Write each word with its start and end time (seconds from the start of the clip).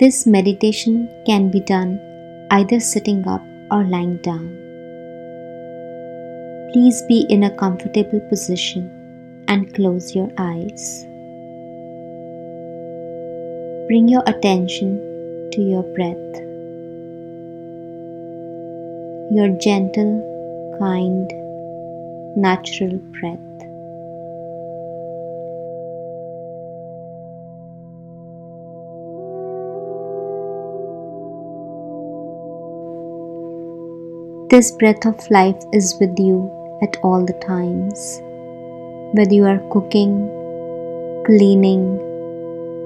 This 0.00 0.26
meditation 0.26 1.10
can 1.26 1.50
be 1.50 1.60
done 1.60 2.00
either 2.50 2.80
sitting 2.80 3.28
up 3.28 3.42
or 3.70 3.84
lying 3.84 4.16
down. 4.22 4.46
Please 6.72 7.02
be 7.02 7.26
in 7.28 7.42
a 7.44 7.54
comfortable 7.54 8.20
position 8.30 9.44
and 9.46 9.74
close 9.74 10.14
your 10.14 10.30
eyes. 10.38 11.04
Bring 13.88 14.08
your 14.08 14.22
attention 14.26 15.50
to 15.52 15.60
your 15.60 15.82
breath. 15.82 16.34
Your 19.30 19.50
gentle, 19.58 20.14
kind, 20.78 21.30
natural 22.36 22.96
breath. 23.20 23.69
This 34.50 34.72
breath 34.72 35.06
of 35.06 35.30
life 35.30 35.62
is 35.72 35.96
with 36.00 36.18
you 36.18 36.36
at 36.82 36.96
all 37.04 37.24
the 37.24 37.34
times. 37.34 38.20
Whether 39.14 39.32
you 39.32 39.44
are 39.44 39.62
cooking, 39.70 40.14
cleaning, 41.24 41.84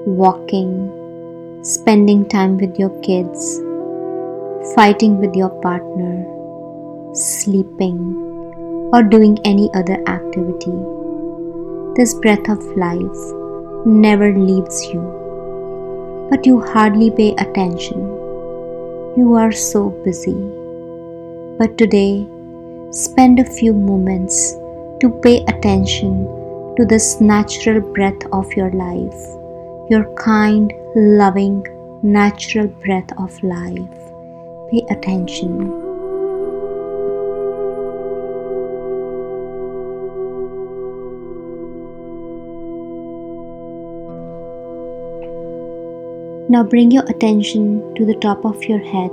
walking, 0.05 1.63
spending 1.63 2.29
time 2.29 2.59
with 2.59 2.77
your 2.77 2.91
kids, 3.01 3.57
fighting 4.75 5.17
with 5.17 5.35
your 5.35 5.49
partner, 5.61 6.27
sleeping, 7.15 7.97
or 8.93 9.01
doing 9.01 9.39
any 9.43 9.71
other 9.73 9.97
activity. 10.07 10.77
This 11.95 12.13
breath 12.13 12.47
of 12.47 12.63
life 12.77 13.23
never 13.87 14.37
leaves 14.37 14.83
you, 14.93 15.01
but 16.29 16.45
you 16.45 16.61
hardly 16.61 17.09
pay 17.09 17.31
attention. 17.39 18.05
You 19.17 19.33
are 19.33 19.51
so 19.51 19.89
busy. 20.05 20.54
But 21.57 21.77
today, 21.77 22.27
spend 22.91 23.39
a 23.39 23.45
few 23.45 23.71
moments 23.71 24.55
to 24.99 25.09
pay 25.23 25.41
attention 25.45 26.25
to 26.75 26.85
this 26.85 27.21
natural 27.21 27.79
breath 27.79 28.25
of 28.33 28.51
your 28.53 28.71
life, 28.71 29.21
your 29.89 30.13
kind, 30.15 30.73
loving, 30.95 31.65
natural 32.03 32.67
breath 32.67 33.09
of 33.17 33.41
life. 33.41 33.97
Pay 34.69 34.85
attention. 34.89 35.69
Now 46.49 46.63
bring 46.63 46.91
your 46.91 47.05
attention 47.05 47.95
to 47.95 48.05
the 48.05 48.15
top 48.15 48.45
of 48.45 48.61
your 48.65 48.79
head 48.79 49.11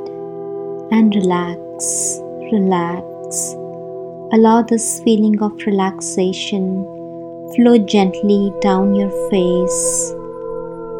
and 0.90 1.14
relax 1.14 2.21
relax. 2.52 3.54
Allow 4.34 4.62
this 4.62 5.00
feeling 5.02 5.42
of 5.42 5.52
relaxation 5.66 6.84
flow 7.54 7.76
gently 7.76 8.52
down 8.60 8.94
your 8.94 9.10
face, 9.30 10.14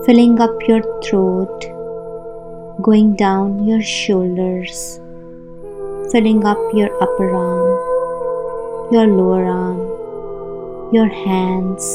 filling 0.04 0.38
up 0.40 0.50
your 0.68 0.82
throat, 1.02 1.64
going 2.82 3.14
down 3.16 3.64
your 3.66 3.80
shoulders, 3.80 5.00
filling 6.12 6.44
up 6.44 6.58
your 6.74 6.90
upper 7.02 7.34
arm, 7.34 8.92
your 8.92 9.06
lower 9.06 9.44
arm, 9.46 10.92
your 10.92 11.08
hands, 11.08 11.86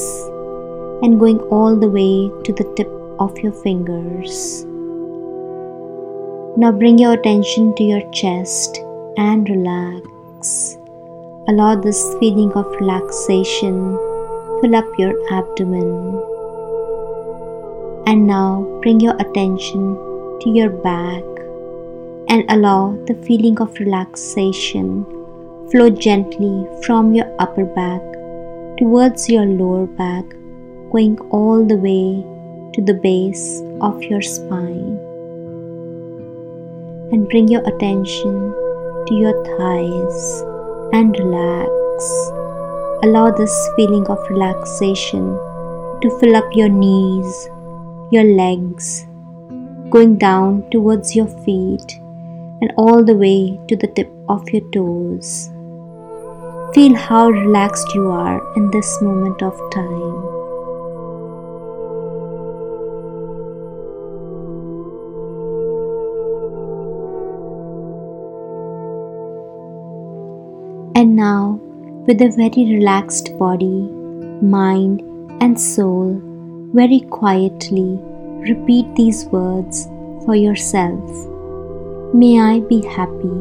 and 1.04 1.20
going 1.20 1.40
all 1.52 1.76
the 1.76 1.90
way 1.90 2.32
to 2.44 2.54
the 2.54 2.74
tip 2.76 2.90
of 3.20 3.38
your 3.40 3.54
fingers. 3.54 4.66
Now 6.58 6.72
bring 6.72 6.98
your 6.98 7.14
attention 7.14 7.76
to 7.76 7.84
your 7.84 8.10
chest 8.12 8.82
and 9.18 9.50
relax. 9.50 10.78
Allow 11.50 11.76
this 11.76 12.02
feeling 12.20 12.52
of 12.54 12.66
relaxation 12.80 13.98
fill 14.62 14.76
up 14.76 14.88
your 14.98 15.14
abdomen. 15.32 15.90
And 18.08 18.26
now 18.26 18.80
bring 18.82 19.00
your 19.00 19.16
attention 19.20 19.96
to 20.42 20.50
your 20.50 20.70
back 20.70 21.24
and 22.30 22.44
allow 22.50 22.98
the 23.06 23.16
feeling 23.26 23.60
of 23.62 23.80
relaxation 23.80 25.06
flow 25.72 25.90
gently 25.90 26.66
from 26.86 27.14
your 27.14 27.28
upper 27.40 27.66
back 27.66 28.02
towards 28.78 29.30
your 29.30 29.46
lower 29.46 29.86
back, 29.86 30.26
going 30.92 31.20
all 31.32 31.66
the 31.66 31.76
way 31.76 32.24
to 32.74 32.82
the 32.82 32.94
base 32.94 33.62
of 33.82 34.02
your 34.04 34.22
spine. 34.22 34.98
And 37.12 37.28
bring 37.30 37.48
your 37.48 37.68
attention 37.68 38.67
to 39.08 39.16
your 39.16 39.34
thighs 39.58 40.44
and 40.94 41.18
relax. 41.18 42.04
Allow 43.04 43.32
this 43.32 43.56
feeling 43.76 44.06
of 44.08 44.30
relaxation 44.30 45.38
to 46.02 46.18
fill 46.20 46.36
up 46.36 46.46
your 46.54 46.70
knees, 46.70 47.50
your 48.12 48.24
legs, 48.24 49.06
going 49.90 50.18
down 50.18 50.70
towards 50.70 51.16
your 51.16 51.28
feet 51.46 52.00
and 52.62 52.72
all 52.78 53.04
the 53.04 53.16
way 53.16 53.60
to 53.68 53.76
the 53.76 53.88
tip 53.88 54.12
of 54.30 54.48
your 54.50 54.70
toes. 54.72 55.50
Feel 56.74 56.96
how 56.96 57.30
relaxed 57.30 57.94
you 57.96 58.10
are 58.10 58.42
in 58.56 58.70
this 58.72 59.02
moment 59.02 59.42
of 59.42 59.60
time. 59.72 60.37
Now, 71.18 71.60
with 72.08 72.22
a 72.22 72.30
very 72.38 72.64
relaxed 72.76 73.38
body, 73.38 73.90
mind, 74.42 75.02
and 75.42 75.60
soul, 75.60 76.22
very 76.74 77.00
quietly 77.00 78.00
repeat 78.50 78.86
these 78.96 79.26
words 79.26 79.86
for 80.26 80.36
yourself. 80.36 81.10
May 82.14 82.40
I 82.40 82.60
be 82.60 82.82
happy. 82.86 83.38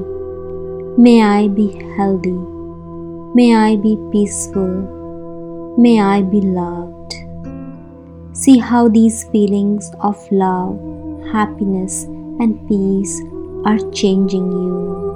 May 0.99 1.23
I 1.23 1.49
be 1.49 1.69
healthy. 1.97 2.39
May 3.39 3.55
I 3.55 3.77
be 3.77 3.97
peaceful. 4.11 5.77
May 5.79 6.01
I 6.01 6.23
be 6.23 6.41
loved. 6.41 7.15
See 8.33 8.59
how 8.59 8.89
these 8.89 9.25
feelings 9.29 9.93
of 10.01 10.17
love, 10.33 10.81
happiness, 11.33 12.05
and 12.41 12.57
peace 12.69 13.21
are 13.67 13.79
changing 13.93 14.51
you. 14.53 15.16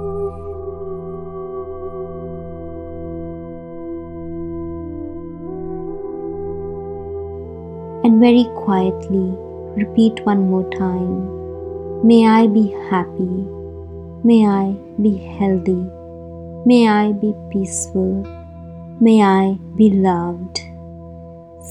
And 8.03 8.19
very 8.19 8.45
quietly 8.55 9.27
repeat 9.75 10.25
one 10.25 10.49
more 10.49 10.67
time 10.71 11.41
May 12.03 12.25
I 12.25 12.47
be 12.47 12.63
happy. 12.89 13.45
May 14.23 14.47
I 14.47 14.75
be 14.99 15.17
healthy. 15.17 15.85
May 16.65 16.87
I 16.87 17.11
be 17.11 17.35
peaceful. 17.51 18.23
May 18.99 19.21
I 19.21 19.59
be 19.75 19.91
loved. 19.91 20.61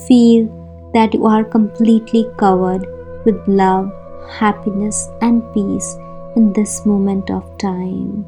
Feel 0.06 0.46
that 0.94 1.14
you 1.14 1.26
are 1.26 1.42
completely 1.42 2.26
covered 2.36 2.86
with 3.24 3.42
love, 3.48 3.90
happiness, 4.38 5.08
and 5.20 5.42
peace 5.52 5.96
in 6.36 6.52
this 6.52 6.86
moment 6.86 7.28
of 7.28 7.58
time. 7.58 8.24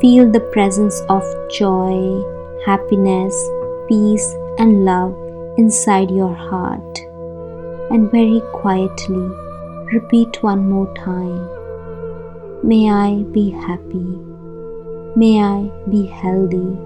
Feel 0.00 0.30
the 0.30 0.48
presence 0.52 1.00
of 1.08 1.24
joy, 1.50 2.22
happiness, 2.64 3.34
peace, 3.88 4.32
and 4.56 4.84
love 4.84 5.12
inside 5.56 6.08
your 6.08 6.32
heart. 6.32 7.00
And 7.90 8.08
very 8.08 8.40
quietly 8.52 9.28
repeat 9.92 10.40
one 10.40 10.68
more 10.68 10.86
time 10.94 11.48
May 12.62 12.88
I 12.90 13.24
be 13.32 13.50
happy. 13.50 14.06
May 15.16 15.42
I 15.42 15.68
be 15.90 16.06
healthy. 16.06 16.78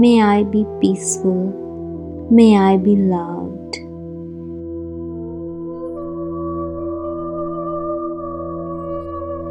May 0.00 0.20
I 0.20 0.42
be 0.42 0.66
peaceful. 0.80 2.28
May 2.28 2.58
I 2.58 2.76
be 2.76 2.96
loved. 2.96 3.76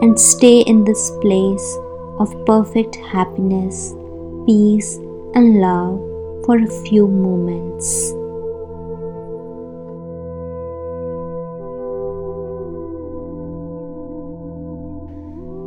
And 0.02 0.20
stay 0.20 0.60
in 0.60 0.84
this 0.84 1.10
place 1.22 1.78
of 2.20 2.34
perfect 2.46 2.96
happiness, 2.96 3.94
peace, 4.46 4.98
and 5.34 5.60
love 5.60 6.00
for 6.46 6.58
a 6.58 6.84
few 6.86 7.08
moments. 7.08 8.14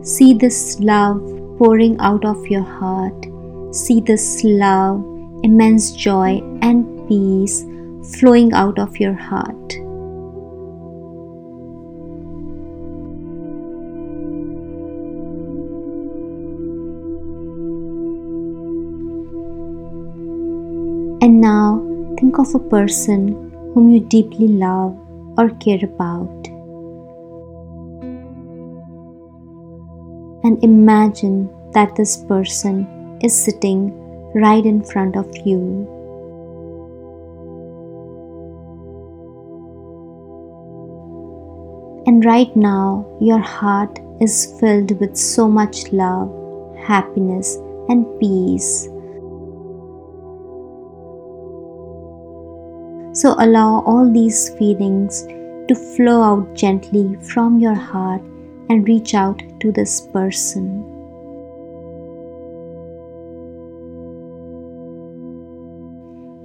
See 0.09 0.33
this 0.33 0.79
love 0.81 1.21
pouring 1.59 1.99
out 1.99 2.25
of 2.25 2.47
your 2.47 2.63
heart. 2.63 3.27
See 3.73 4.01
this 4.01 4.43
love 4.45 5.05
immense 5.43 5.93
joy 5.93 6.41
and 6.63 7.07
peace 7.09 7.65
flowing 8.19 8.53
out 8.53 8.79
of 8.79 8.97
your 8.99 9.15
heart. 9.15 9.88
Of 22.49 22.55
a 22.55 22.69
person 22.69 23.51
whom 23.75 23.93
you 23.93 24.01
deeply 24.01 24.49
love 24.49 24.97
or 25.37 25.51
care 25.61 25.81
about. 25.83 26.49
And 30.45 30.63
imagine 30.65 31.51
that 31.73 31.95
this 31.97 32.17
person 32.17 33.19
is 33.23 33.37
sitting 33.37 33.93
right 34.35 34.65
in 34.65 34.83
front 34.83 35.17
of 35.17 35.27
you. 35.45 35.87
And 42.07 42.25
right 42.25 42.55
now, 42.57 43.05
your 43.21 43.39
heart 43.41 43.99
is 44.21 44.59
filled 44.59 44.99
with 44.99 45.17
so 45.17 45.49
much 45.49 45.93
love, 45.93 46.33
happiness, 46.79 47.57
and 47.89 48.07
peace. 48.19 48.89
So 53.19 53.35
allow 53.41 53.83
all 53.83 54.09
these 54.13 54.51
feelings 54.51 55.25
to 55.67 55.75
flow 55.75 56.23
out 56.23 56.55
gently 56.55 57.17
from 57.33 57.59
your 57.59 57.75
heart 57.75 58.23
and 58.71 58.87
reach 58.87 59.13
out 59.13 59.43
to 59.59 59.73
this 59.73 60.07
person. 60.13 60.85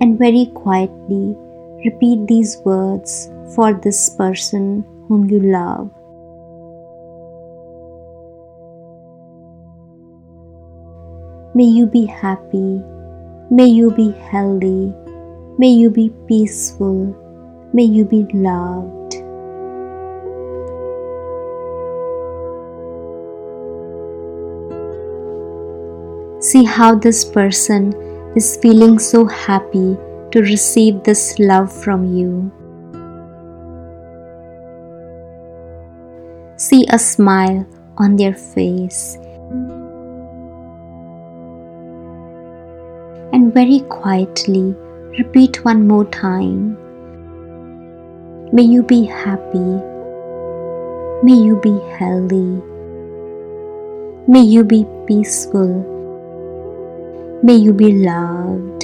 And 0.02 0.18
very 0.18 0.48
quietly 0.56 1.38
repeat 1.86 2.26
these 2.26 2.58
words 2.66 3.30
for 3.54 3.76
this 3.76 4.10
person 4.10 4.84
whom 5.08 5.30
you 5.30 5.42
love. 5.42 5.92
May 11.54 11.66
you 11.66 11.86
be 11.86 12.08
happy. 12.08 12.82
May 13.52 13.68
you 13.68 13.92
be 13.92 14.10
healthy. 14.32 14.92
May 15.60 15.70
you 15.70 15.92
be 15.92 16.12
peaceful. 16.28 17.16
May 17.74 17.84
you 17.84 18.06
be 18.06 18.26
loved. 18.34 19.14
See 26.42 26.64
how 26.64 26.96
this 26.96 27.24
person 27.24 27.94
is 28.36 28.58
feeling 28.58 28.98
so 28.98 29.26
happy 29.26 29.96
to 30.32 30.42
receive 30.42 31.04
this 31.04 31.38
love 31.38 31.72
from 31.72 32.04
you. 32.04 32.52
See 36.58 36.88
a 36.90 36.98
smile 36.98 37.68
on 37.98 38.16
their 38.16 38.34
face. 38.34 39.18
And 43.32 43.54
very 43.54 43.82
quietly 43.82 44.76
Repeat 45.18 45.64
one 45.64 45.88
more 45.88 46.06
time. 46.06 46.76
May 48.52 48.64
you 48.64 48.82
be 48.82 49.06
happy. 49.06 49.60
May 51.22 51.36
you 51.36 51.60
be 51.62 51.78
healthy. 52.00 52.60
May 54.28 54.42
you 54.42 54.64
be 54.64 54.88
peaceful. 55.06 55.70
May 57.44 57.54
you 57.54 57.74
be 57.74 57.92
loved. 57.92 58.82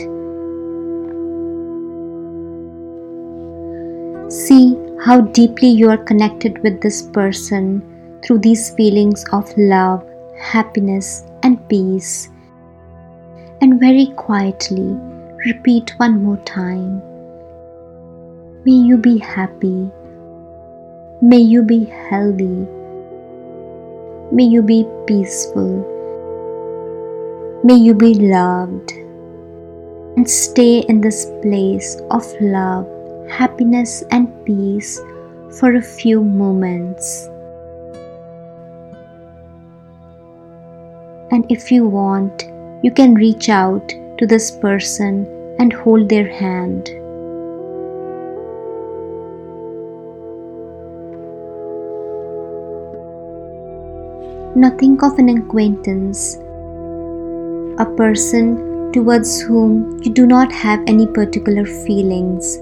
See 4.32 4.78
how 5.04 5.22
deeply 5.22 5.70
you 5.70 5.90
are 5.90 5.98
connected 5.98 6.62
with 6.62 6.80
this 6.80 7.02
person 7.02 7.82
through 8.24 8.38
these 8.38 8.70
feelings 8.76 9.26
of 9.32 9.52
love, 9.58 10.08
happiness, 10.40 11.24
and 11.42 11.58
peace. 11.70 12.30
And 13.62 13.80
very 13.80 14.14
quietly, 14.16 15.09
Repeat 15.46 15.94
one 15.96 16.22
more 16.22 16.36
time. 16.44 17.02
May 18.66 18.74
you 18.74 18.98
be 18.98 19.18
happy. 19.20 19.90
May 21.22 21.38
you 21.38 21.64
be 21.64 21.86
healthy. 21.86 22.68
May 24.34 24.44
you 24.44 24.62
be 24.62 24.86
peaceful. 25.08 25.80
May 27.64 27.76
you 27.76 27.94
be 27.94 28.16
loved. 28.16 28.92
And 30.18 30.30
stay 30.30 30.80
in 30.80 31.00
this 31.00 31.32
place 31.42 31.96
of 32.12 32.26
love, 32.42 32.86
happiness, 33.30 34.04
and 34.12 34.28
peace 34.44 35.00
for 35.58 35.76
a 35.76 35.82
few 35.82 36.22
moments. 36.22 37.30
And 41.32 41.50
if 41.50 41.72
you 41.72 41.88
want, 41.88 42.44
you 42.84 42.92
can 42.92 43.14
reach 43.14 43.48
out 43.48 43.94
to 44.20 44.28
this 44.28 44.52
person 44.52 45.26
and 45.60 45.72
hold 45.72 46.10
their 46.10 46.28
hand. 46.28 46.90
Now 54.58 54.76
think 54.78 55.04
of 55.04 55.18
an 55.20 55.30
acquaintance, 55.30 56.36
a 57.80 57.86
person 57.96 58.92
towards 58.92 59.40
whom 59.40 60.02
you 60.04 60.12
do 60.12 60.26
not 60.26 60.52
have 60.52 60.84
any 60.86 61.08
particular 61.08 61.66
feelings. 61.66 62.58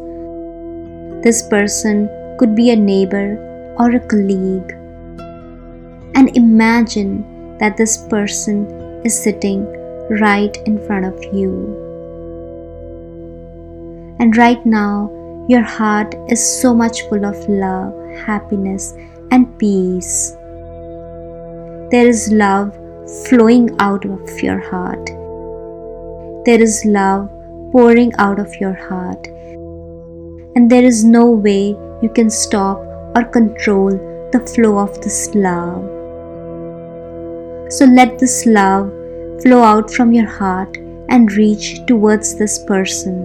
This 1.23 1.41
person 1.41 2.07
could 2.37 2.55
be 2.55 2.69
a 2.69 2.75
neighbor 2.75 3.73
or 3.79 3.95
a 3.95 3.99
colleague. 3.99 4.73
And 6.13 6.37
imagine 6.37 7.57
that 7.57 7.77
this 7.77 7.97
person 7.97 8.67
is 9.03 9.17
sitting 9.17 9.65
right 10.09 10.55
in 10.65 10.85
front 10.85 11.05
of 11.05 11.33
you. 11.33 11.51
And 14.19 14.35
right 14.35 14.65
now, 14.65 15.11
your 15.47 15.61
heart 15.61 16.15
is 16.27 16.61
so 16.61 16.73
much 16.73 17.01
full 17.03 17.25
of 17.25 17.37
love, 17.47 17.93
happiness, 18.25 18.93
and 19.31 19.57
peace. 19.59 20.31
There 21.91 22.07
is 22.07 22.31
love 22.31 22.75
flowing 23.27 23.75
out 23.79 24.05
of 24.05 24.41
your 24.41 24.59
heart. 24.59 25.05
There 26.45 26.61
is 26.61 26.83
love 26.85 27.29
pouring 27.71 28.13
out 28.17 28.39
of 28.39 28.53
your 28.55 28.73
heart. 28.73 29.27
And 30.55 30.69
there 30.69 30.83
is 30.83 31.03
no 31.03 31.29
way 31.29 31.75
you 32.01 32.09
can 32.13 32.29
stop 32.29 32.79
or 33.15 33.23
control 33.23 33.91
the 34.31 34.39
flow 34.53 34.79
of 34.79 34.99
this 35.01 35.33
love. 35.35 35.83
So 37.71 37.85
let 37.85 38.17
this 38.19 38.45
love 38.45 38.91
flow 39.41 39.61
out 39.61 39.91
from 39.91 40.11
your 40.11 40.27
heart 40.27 40.77
and 41.09 41.31
reach 41.33 41.85
towards 41.85 42.35
this 42.35 42.59
person. 42.59 43.15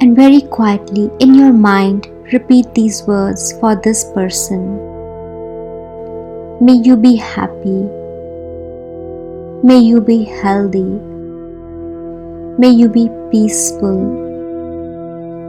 And 0.00 0.14
very 0.14 0.42
quietly 0.42 1.10
in 1.18 1.34
your 1.34 1.52
mind, 1.52 2.08
repeat 2.32 2.74
these 2.74 3.02
words 3.06 3.52
for 3.58 3.74
this 3.76 4.04
person. 4.12 4.76
May 6.60 6.74
you 6.74 6.96
be 6.96 7.16
happy. 7.16 7.88
May 9.62 9.78
you 9.78 10.00
be 10.00 10.24
healthy. 10.24 10.84
May 12.58 12.70
you 12.70 12.88
be 12.88 13.08
peaceful. 13.30 13.98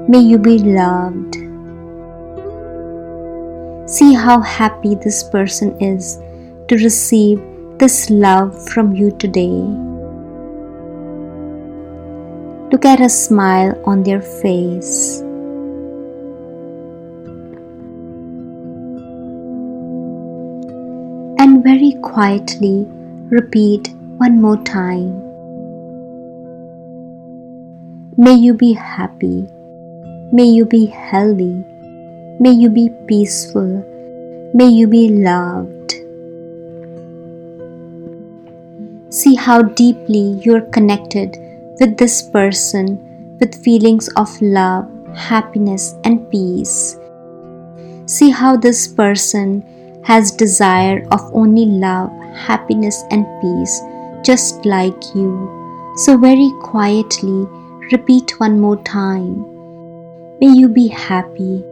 May 0.07 0.19
you 0.19 0.37
be 0.37 0.57
loved. 0.59 1.44
See 3.95 4.13
how 4.13 4.41
happy 4.41 4.95
this 4.95 5.23
person 5.23 5.81
is 5.81 6.17
to 6.67 6.75
receive 6.75 7.41
this 7.79 8.09
love 8.09 8.51
from 8.67 8.93
you 8.93 9.09
today. 9.11 9.55
Look 12.73 12.83
at 12.83 12.99
a 12.99 13.07
smile 13.07 13.81
on 13.85 14.03
their 14.03 14.21
face. 14.21 15.21
And 21.39 21.63
very 21.63 21.93
quietly 22.01 22.85
repeat 23.29 23.93
one 24.17 24.41
more 24.41 24.61
time. 24.63 25.21
May 28.17 28.33
you 28.33 28.55
be 28.55 28.73
happy. 28.73 29.47
May 30.33 30.47
you 30.47 30.65
be 30.65 30.85
healthy. 30.87 31.63
May 32.37 32.51
you 32.51 32.69
be 32.69 32.89
peaceful. 33.07 33.83
May 34.53 34.67
you 34.67 34.87
be 34.87 35.07
loved. 35.07 35.93
See 39.09 39.35
how 39.35 39.61
deeply 39.61 40.41
you 40.43 40.55
are 40.55 40.69
connected 40.75 41.37
with 41.79 41.97
this 41.97 42.21
person 42.21 43.37
with 43.39 43.63
feelings 43.63 44.09
of 44.17 44.29
love, 44.41 44.85
happiness, 45.15 45.95
and 46.03 46.29
peace. 46.29 46.99
See 48.05 48.31
how 48.31 48.57
this 48.57 48.85
person 48.85 49.63
has 50.03 50.31
desire 50.31 51.07
of 51.11 51.21
only 51.33 51.65
love, 51.65 52.11
happiness 52.35 53.03
and 53.11 53.25
peace 53.39 53.79
just 54.23 54.65
like 54.65 55.15
you. 55.15 55.93
So 55.97 56.17
very 56.17 56.51
quietly 56.61 57.47
repeat 57.93 58.39
one 58.41 58.59
more 58.59 58.81
time. 58.83 59.45
May 60.41 60.49
you 60.49 60.67
be 60.67 60.89
happy. 60.89 61.63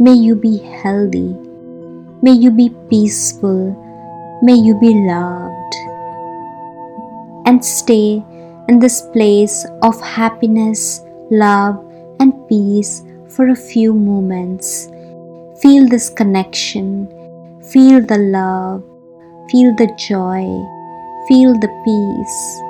May 0.00 0.14
you 0.14 0.34
be 0.34 0.58
healthy. 0.58 1.36
May 2.22 2.32
you 2.32 2.50
be 2.50 2.70
peaceful. 2.88 3.76
May 4.42 4.54
you 4.54 4.78
be 4.80 4.94
loved. 5.06 5.74
And 7.46 7.64
stay 7.64 8.24
in 8.68 8.78
this 8.78 9.02
place 9.12 9.66
of 9.82 10.00
happiness, 10.00 11.00
love, 11.30 11.84
and 12.20 12.32
peace 12.48 13.02
for 13.28 13.48
a 13.48 13.56
few 13.56 13.92
moments. 13.92 14.88
Feel 15.60 15.88
this 15.88 16.08
connection, 16.08 17.06
feel 17.62 18.00
the 18.00 18.18
love, 18.18 18.82
feel 19.50 19.74
the 19.76 19.88
joy, 19.98 20.46
feel 21.28 21.52
the 21.60 21.70
peace. 21.84 22.60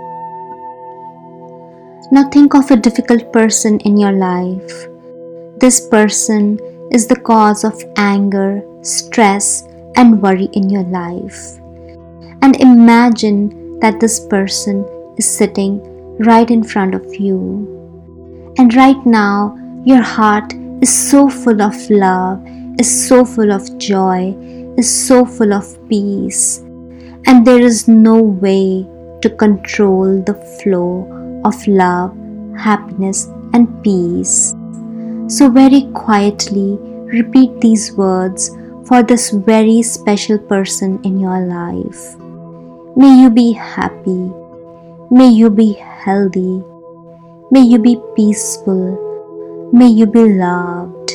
Now 2.10 2.28
think 2.28 2.54
of 2.54 2.70
a 2.70 2.76
difficult 2.76 3.32
person 3.32 3.80
in 3.80 3.96
your 3.96 4.12
life. 4.12 4.88
This 5.58 5.80
person 5.88 6.58
is 6.92 7.06
the 7.06 7.16
cause 7.16 7.64
of 7.64 7.82
anger, 7.96 8.62
stress, 8.82 9.62
and 9.96 10.22
worry 10.22 10.48
in 10.52 10.68
your 10.68 10.84
life. 10.84 11.58
And 12.42 12.54
imagine 12.60 13.78
that 13.80 13.98
this 13.98 14.26
person 14.26 14.84
is 15.16 15.28
sitting 15.28 15.80
right 16.18 16.50
in 16.50 16.62
front 16.62 16.94
of 16.94 17.14
you. 17.14 18.54
And 18.58 18.74
right 18.74 19.06
now, 19.06 19.56
your 19.84 20.02
heart 20.02 20.52
is 20.82 21.10
so 21.10 21.28
full 21.28 21.62
of 21.62 21.74
love, 21.90 22.42
is 22.78 23.08
so 23.08 23.24
full 23.24 23.52
of 23.52 23.78
joy, 23.78 24.36
is 24.76 24.90
so 24.90 25.24
full 25.24 25.52
of 25.52 25.66
peace. 25.88 26.58
And 27.26 27.46
there 27.46 27.60
is 27.60 27.88
no 27.88 28.20
way 28.20 28.86
to 29.22 29.30
control 29.30 30.22
the 30.22 30.34
flow 30.62 31.08
of 31.44 31.66
love, 31.66 32.14
happiness, 32.58 33.26
and 33.54 33.82
peace. 33.82 34.54
So, 35.32 35.48
very 35.48 35.88
quietly 35.94 36.76
repeat 37.08 37.58
these 37.62 37.90
words 37.94 38.50
for 38.84 39.02
this 39.02 39.30
very 39.30 39.80
special 39.80 40.38
person 40.38 41.00
in 41.04 41.18
your 41.18 41.46
life. 41.46 42.18
May 42.96 43.22
you 43.22 43.30
be 43.30 43.52
happy. 43.52 44.30
May 45.10 45.28
you 45.28 45.48
be 45.48 45.72
healthy. 45.72 46.62
May 47.50 47.62
you 47.62 47.78
be 47.78 47.96
peaceful. 48.14 49.70
May 49.72 49.86
you 49.86 50.04
be 50.04 50.34
loved. 50.34 51.12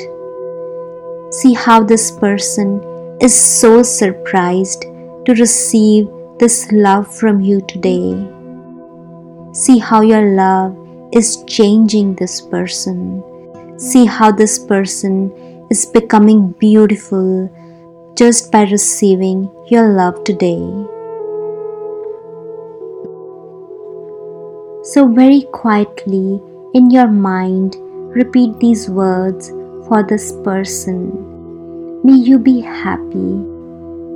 See 1.30 1.54
how 1.54 1.84
this 1.84 2.10
person 2.10 2.82
is 3.22 3.40
so 3.40 3.84
surprised 3.84 4.82
to 5.28 5.36
receive 5.38 6.10
this 6.40 6.72
love 6.72 7.06
from 7.16 7.40
you 7.42 7.62
today. 7.68 8.18
See 9.54 9.78
how 9.78 10.02
your 10.02 10.34
love 10.34 10.76
is 11.14 11.44
changing 11.46 12.16
this 12.16 12.42
person. 12.42 13.24
See 13.77 14.05
how 14.05 14.31
this 14.31 14.57
person 14.57 15.31
is 15.69 15.86
becoming 15.86 16.55
beautiful 16.57 17.48
just 18.17 18.51
by 18.51 18.63
receiving 18.63 19.51
your 19.69 19.93
love 19.93 20.24
today. 20.24 20.65
So, 24.81 25.07
very 25.13 25.41
quietly 25.53 26.41
in 26.74 26.89
your 26.89 27.07
mind, 27.07 27.75
repeat 28.17 28.57
these 28.60 28.89
words 28.89 29.50
for 29.88 30.03
this 30.10 30.31
person. 30.43 31.13
May 32.03 32.17
you 32.17 32.39
be 32.39 32.62
happy. 32.62 33.34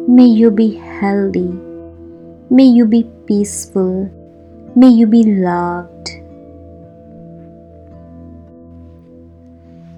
May 0.08 0.26
you 0.26 0.50
be 0.50 0.74
healthy. 0.74 1.54
May 2.50 2.66
you 2.66 2.86
be 2.86 3.04
peaceful. 3.28 4.10
May 4.76 4.90
you 4.90 5.06
be 5.06 5.24
loved. 5.24 6.21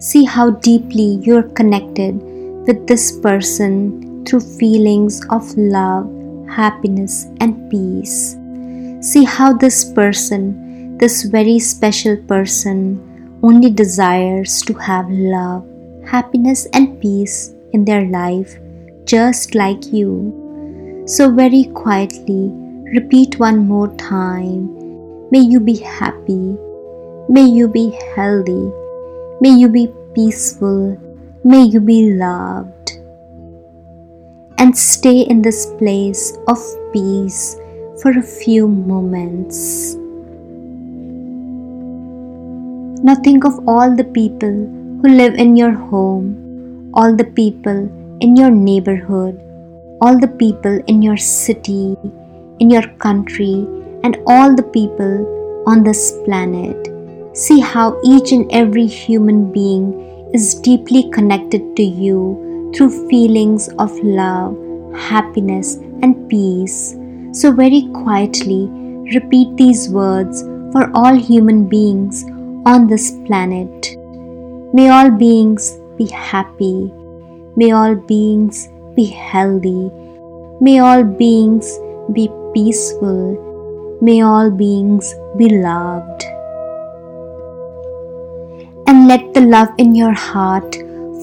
See 0.04 0.26
how 0.26 0.50
deeply 0.50 1.20
you're 1.24 1.48
connected 1.56 2.20
with 2.68 2.88
this 2.88 3.18
person 3.20 4.26
through 4.26 4.42
feelings 4.60 5.26
of 5.30 5.48
love, 5.56 6.12
happiness, 6.50 7.28
and 7.40 7.72
peace. 7.72 8.36
See 9.00 9.24
how 9.24 9.54
this 9.54 9.86
person 9.94 10.98
this 10.98 11.24
very 11.24 11.58
special 11.58 12.18
person 12.18 13.40
only 13.42 13.72
desires 13.72 14.62
to 14.64 14.74
have 14.74 15.10
love, 15.10 15.64
happiness, 16.06 16.68
and 16.74 17.00
peace 17.00 17.56
in 17.72 17.86
their 17.86 18.04
life, 18.10 18.60
just 19.06 19.56
like 19.56 19.94
you. 19.94 21.04
So, 21.08 21.32
very 21.32 21.64
quietly, 21.74 22.52
repeat 22.92 23.40
one 23.40 23.60
more 23.60 23.88
time 23.96 24.68
May 25.32 25.40
you 25.40 25.62
be 25.62 25.78
happy, 25.78 26.58
may 27.30 27.48
you 27.48 27.70
be 27.70 27.98
healthy, 28.16 28.83
may 29.42 29.50
you 29.50 29.70
be 29.70 29.92
peaceful, 30.14 30.98
may 31.44 31.64
you 31.64 31.80
be 31.80 32.14
loved. 32.14 32.92
And 34.58 34.78
stay 34.78 35.22
in 35.22 35.42
this 35.42 35.66
place 35.78 36.38
of 36.48 36.58
peace 36.94 37.58
for 38.02 38.12
a 38.12 38.22
few 38.22 38.68
moments. 38.68 39.96
Now 43.04 43.16
think 43.16 43.44
of 43.44 43.68
all 43.68 43.96
the 43.96 44.06
people 44.06 44.56
who 45.02 45.10
live 45.10 45.34
in 45.34 45.58
your 45.58 45.74
home, 45.74 46.92
all 46.94 47.16
the 47.16 47.26
people 47.26 47.90
in 48.22 48.38
your 48.38 48.52
neighborhood, 48.52 49.42
all 50.00 50.18
the 50.18 50.28
people 50.28 50.80
in 50.88 51.02
your 51.02 51.18
city, 51.18 51.98
in 52.60 52.70
your 52.70 52.88
country, 53.06 53.68
and 54.04 54.18
all 54.28 54.56
the 54.56 54.64
people 54.64 55.64
on 55.68 55.84
this 55.84 56.18
planet. 56.24 56.93
See 57.36 57.60
how 57.60 58.00
each 58.04 58.32
and 58.32 58.46
every 58.52 58.86
human 58.86 59.52
being 59.52 60.30
is 60.36 60.54
deeply 60.54 61.10
connected 61.10 61.76
to 61.76 61.84
you 61.84 62.72
through 62.76 63.10
feelings 63.10 63.70
of 63.80 63.92
love, 64.04 64.56
happiness, 64.96 65.78
and 66.04 66.30
peace. 66.30 66.96
So, 67.32 67.52
very 67.52 67.90
quietly, 67.92 68.68
repeat 69.16 69.58
these 69.58 69.90
words 69.90 70.44
for 70.72 70.92
all 70.94 71.16
human 71.16 71.66
beings 71.68 72.24
on 72.68 72.86
this 72.86 73.10
planet. 73.26 73.98
May 74.72 74.90
all 74.90 75.10
beings 75.10 75.76
be 75.98 76.06
happy. 76.06 76.94
May 77.56 77.72
all 77.72 77.96
beings 77.96 78.68
be 78.96 79.06
healthy. 79.06 79.90
May 80.62 80.78
all 80.78 81.04
beings 81.04 81.80
be 82.14 82.30
peaceful. 82.54 83.98
May 84.02 84.22
all 84.22 84.52
beings 84.52 85.12
be 85.36 85.50
loved. 85.50 86.33
And 88.94 89.08
let 89.08 89.34
the 89.34 89.42
love 89.42 89.70
in 89.80 89.96
your 89.96 90.14
heart 90.14 90.76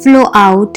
flow 0.03 0.29
out 0.35 0.77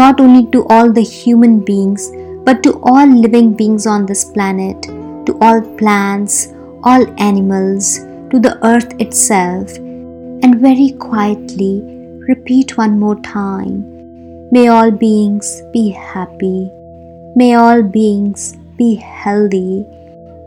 not 0.00 0.20
only 0.20 0.50
to 0.50 0.64
all 0.66 0.90
the 0.90 1.02
human 1.02 1.60
beings 1.60 2.10
but 2.42 2.64
to 2.64 2.80
all 2.82 3.06
living 3.06 3.52
beings 3.52 3.86
on 3.86 4.06
this 4.06 4.24
planet, 4.24 4.82
to 5.26 5.38
all 5.40 5.60
plants, 5.78 6.52
all 6.82 7.06
animals, 7.20 7.98
to 8.32 8.40
the 8.40 8.58
earth 8.66 8.92
itself 9.00 9.76
and 9.76 10.58
very 10.58 10.90
quietly 10.98 11.80
repeat 12.26 12.76
one 12.76 12.98
more 12.98 13.20
time 13.20 13.86
May 14.50 14.66
all 14.66 14.90
beings 14.90 15.62
be 15.72 15.90
happy. 15.90 16.72
May 17.36 17.54
all 17.54 17.84
beings 17.84 18.56
be 18.76 18.96
healthy. 18.96 19.86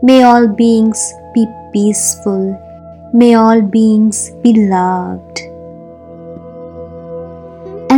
May 0.02 0.22
all 0.24 0.46
beings 0.46 1.00
be 1.34 1.46
peaceful. 1.72 2.54
May 3.14 3.34
all 3.34 3.62
beings 3.62 4.30
be 4.42 4.68
loved. 4.68 5.55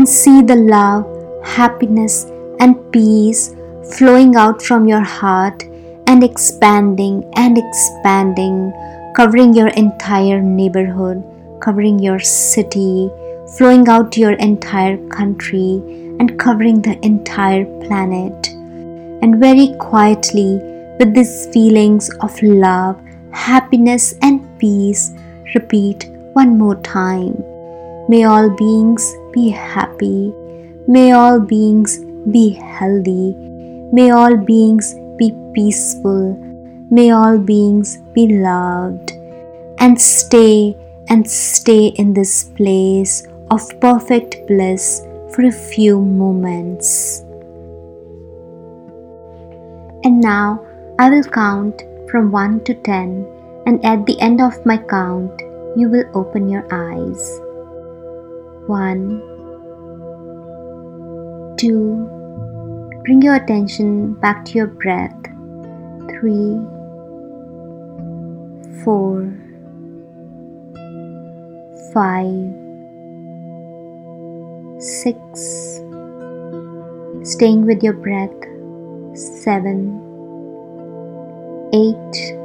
See 0.09 0.41
the 0.41 0.57
love, 0.57 1.05
happiness, 1.45 2.25
and 2.61 2.77
peace 2.93 3.55
flowing 3.97 4.37
out 4.37 4.63
from 4.63 4.89
your 4.89 5.01
heart 5.01 5.63
and 6.07 6.25
expanding 6.25 7.31
and 7.37 7.59
expanding, 7.59 8.73
covering 9.15 9.53
your 9.53 9.69
entire 9.69 10.41
neighborhood 10.41 11.23
covering 11.61 11.99
your 11.99 12.19
city, 12.19 13.11
flowing 13.57 13.89
out 13.89 14.17
your 14.17 14.33
entire 14.33 14.97
country, 15.09 15.83
and 16.21 16.39
covering 16.39 16.83
the 16.83 16.99
entire 17.05 17.65
planet. 17.87 18.49
And 19.23 19.37
very 19.37 19.75
quietly, 19.79 20.61
with 20.99 21.15
these 21.15 21.47
feelings 21.53 22.11
of 22.21 22.43
love, 22.43 23.01
happiness, 23.31 24.15
and 24.23 24.41
peace, 24.59 25.13
repeat 25.55 26.09
one 26.35 26.59
more 26.59 26.77
time 26.77 27.43
May 28.11 28.25
all 28.25 28.49
beings 28.49 29.05
be 29.33 29.51
happy. 29.51 30.33
May 30.87 31.13
all 31.13 31.39
beings 31.39 31.99
be 32.33 32.51
healthy. 32.51 33.35
May 33.93 34.11
all 34.11 34.35
beings 34.35 34.95
be 35.19 35.37
peaceful. 35.53 36.35
May 36.91 37.11
all 37.11 37.37
beings 37.37 37.99
be 38.15 38.41
loved. 38.41 39.13
And 39.79 40.01
stay 40.01 40.75
and 41.09 41.29
stay 41.31 41.89
in 42.01 42.15
this 42.15 42.45
place 42.57 43.27
of 43.51 43.61
perfect 43.79 44.47
bliss 44.47 45.03
for 45.35 45.45
a 45.45 45.53
few 45.53 46.01
moments. 46.01 47.21
And 50.05 50.19
now 50.19 50.65
I 50.99 51.11
will 51.11 51.25
count 51.25 51.83
from 52.11 52.31
1 52.31 52.65
to 52.65 52.75
10, 52.75 53.27
and 53.67 53.85
at 53.85 54.07
the 54.07 54.19
end 54.19 54.41
of 54.41 54.65
my 54.65 54.79
count, 54.79 55.43
you 55.77 55.91
will 55.91 56.09
open 56.15 56.49
your 56.49 56.67
eyes. 56.73 57.41
1 58.69 61.57
2 61.57 63.01
Bring 63.05 63.23
your 63.23 63.37
attention 63.37 64.13
back 64.21 64.45
to 64.45 64.53
your 64.53 64.67
breath. 64.67 65.17
3 66.21 66.61
4 68.85 69.33
5 71.95 72.55
6 74.79 75.81
Staying 77.23 77.65
with 77.65 77.83
your 77.83 77.95
breath. 77.95 78.31
Seven, 79.15 79.99
eight, 81.73 82.37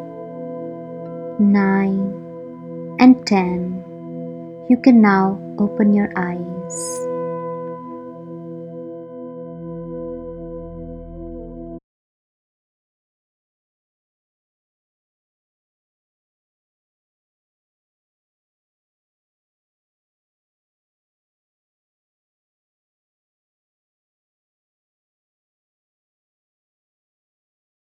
nine, 1.40 2.14
and 3.00 3.28
10 3.28 3.74
you 4.70 4.78
can 4.78 5.02
now 5.02 5.38
open 5.60 5.94
your 5.94 6.12
eyes 6.16 7.13